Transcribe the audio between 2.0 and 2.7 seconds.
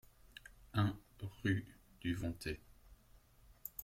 Vontay